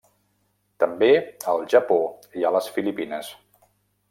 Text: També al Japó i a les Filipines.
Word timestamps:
També 0.83 1.09
al 1.53 1.67
Japó 1.75 1.99
i 2.41 2.49
a 2.49 2.53
les 2.57 2.71
Filipines. 2.79 3.35